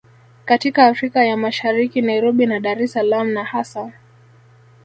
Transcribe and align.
katika 0.45 0.87
Afrika 0.87 1.25
ya 1.25 1.37
Mashariki 1.37 2.01
Nairobi 2.01 2.45
na 2.45 2.59
Dar 2.59 2.81
es 2.81 2.91
Salaam 2.93 3.29
na 3.33 3.43
hasa 3.43 3.93